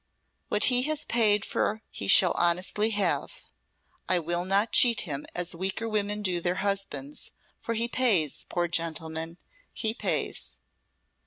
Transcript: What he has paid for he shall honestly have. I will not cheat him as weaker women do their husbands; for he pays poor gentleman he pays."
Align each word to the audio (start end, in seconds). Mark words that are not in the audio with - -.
What 0.49 0.63
he 0.63 0.81
has 0.89 1.05
paid 1.05 1.45
for 1.45 1.83
he 1.91 2.07
shall 2.07 2.33
honestly 2.35 2.89
have. 2.89 3.43
I 4.09 4.17
will 4.17 4.45
not 4.45 4.71
cheat 4.71 5.01
him 5.01 5.27
as 5.35 5.53
weaker 5.53 5.87
women 5.87 6.23
do 6.23 6.41
their 6.41 6.55
husbands; 6.65 7.29
for 7.59 7.75
he 7.75 7.87
pays 7.87 8.43
poor 8.49 8.67
gentleman 8.67 9.37
he 9.73 9.93
pays." 9.93 10.57